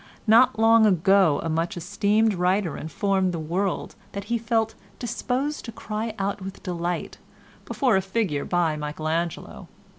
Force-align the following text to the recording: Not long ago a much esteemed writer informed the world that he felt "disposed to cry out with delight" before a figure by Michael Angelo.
Not 0.25 0.57
long 0.57 0.87
ago 0.87 1.39
a 1.43 1.47
much 1.51 1.77
esteemed 1.77 2.33
writer 2.33 2.75
informed 2.75 3.31
the 3.33 3.37
world 3.39 3.93
that 4.13 4.23
he 4.33 4.39
felt 4.39 4.73
"disposed 4.97 5.63
to 5.65 5.71
cry 5.71 6.15
out 6.17 6.41
with 6.41 6.63
delight" 6.63 7.19
before 7.65 7.95
a 7.95 8.01
figure 8.01 8.43
by 8.43 8.75
Michael 8.75 9.07
Angelo. 9.07 9.67